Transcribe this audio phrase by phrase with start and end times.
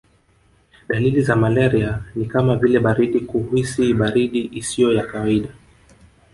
[0.87, 5.49] Dalili za malaria ni kama vile baridi kuhisi baridi isiyo ya kawaida